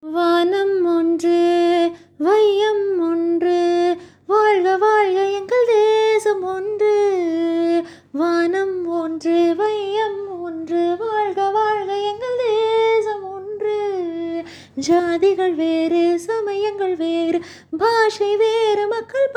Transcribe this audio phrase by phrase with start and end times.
[0.00, 6.94] வானம் ஒன்று வையம் ஒன்று வாழ்க வாழ்க எங்கள் தேசம் ஒன்று.
[8.12, 14.42] வானம் ஒன்று வையம் ஒன்று வாழ்க வாழ்க எங்கள் தேசம் ஒன்று.
[14.88, 17.40] ஜாதிகள் வேறு சமயங்கள் வேறு
[17.78, 19.27] பாஷை வேறு மக்கள்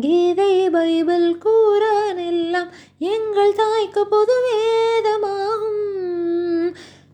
[0.00, 5.82] கீதை பைபிள் கூறான் எல்லாம் எங்கள் தாய்க்கு பொது வேதமாகும்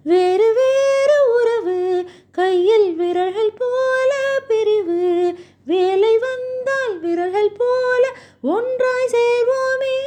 [0.04, 9.98] வேறு வேறு உறவு கையில் விரல்கள் போல பிரிவு வேலை வந்தால் விரல்கள் போல ஒன்றாய் சேர்வோமே.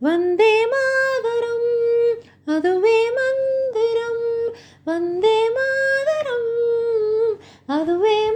[0.00, 1.70] வந்தே மாதரம்
[2.46, 4.54] அதுவே மந்திரம்.
[4.84, 6.52] வந்தே மாதரம்
[7.66, 8.30] அதுவே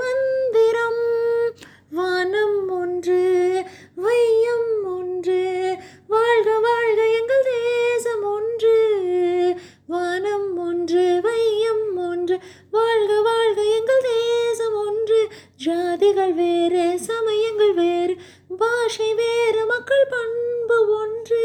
[12.70, 15.28] வாழ்க வாழ்க எங்கள் தேசம் ஒன்று.
[15.64, 18.16] ஜாதிகள் வேறு சமயங்கள் வேறு.
[18.58, 21.42] பாஷை வேறு மக்கள் பண்பு ஒன்று.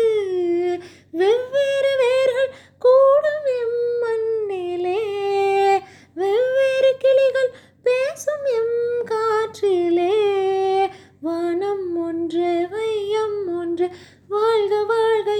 [1.12, 5.00] வெவ்வேறு வேர்கள் கூடும் எம்மண்ணிலே.
[6.16, 7.52] வெவ்வேறு கிளிகள்
[7.84, 10.88] பேசும் எம் காற்றிலே.
[11.22, 13.90] வானம் ஒன்று வையம் ஒன்று.
[14.28, 15.38] வாழ்க வாழ்க